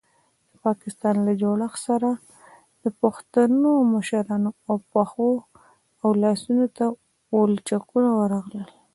[0.51, 2.09] د پاکستان له جوړښت سره
[2.83, 4.49] د پښتنو مشرانو
[4.91, 5.31] پښو
[6.01, 6.85] او لاسونو ته
[7.37, 8.69] ولچکونه ورغلل.